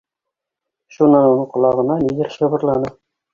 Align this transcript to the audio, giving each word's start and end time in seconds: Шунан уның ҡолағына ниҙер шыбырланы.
Шунан 0.95 1.27
уның 1.33 1.45
ҡолағына 1.51 1.99
ниҙер 2.07 2.33
шыбырланы. 2.39 2.93